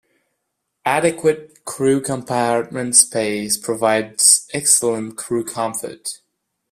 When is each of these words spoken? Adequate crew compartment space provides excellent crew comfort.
Adequate 0.83 1.63
crew 1.63 2.01
compartment 2.01 2.95
space 2.95 3.55
provides 3.55 4.47
excellent 4.51 5.15
crew 5.15 5.45
comfort. 5.45 6.17